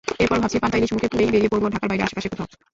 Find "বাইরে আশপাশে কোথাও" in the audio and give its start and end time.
1.89-2.47